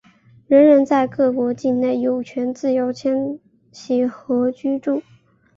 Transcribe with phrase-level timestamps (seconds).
[0.47, 3.37] 人人在各国境内有权自由迁
[3.71, 5.03] 徙和居住。